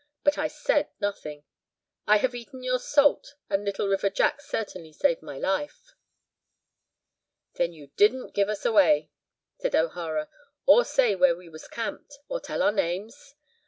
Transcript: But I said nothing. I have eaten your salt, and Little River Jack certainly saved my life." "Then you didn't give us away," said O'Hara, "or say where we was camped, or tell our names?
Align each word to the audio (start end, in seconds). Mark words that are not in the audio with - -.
But 0.23 0.35
I 0.39 0.47
said 0.47 0.89
nothing. 0.99 1.43
I 2.07 2.17
have 2.17 2.33
eaten 2.33 2.63
your 2.63 2.79
salt, 2.79 3.35
and 3.51 3.63
Little 3.63 3.87
River 3.87 4.09
Jack 4.09 4.41
certainly 4.41 4.91
saved 4.93 5.21
my 5.21 5.37
life." 5.37 5.93
"Then 7.53 7.71
you 7.73 7.91
didn't 7.97 8.33
give 8.33 8.49
us 8.49 8.65
away," 8.65 9.11
said 9.59 9.75
O'Hara, 9.75 10.27
"or 10.65 10.83
say 10.85 11.13
where 11.13 11.35
we 11.35 11.49
was 11.49 11.67
camped, 11.67 12.17
or 12.29 12.39
tell 12.39 12.63
our 12.63 12.71
names? 12.71 13.35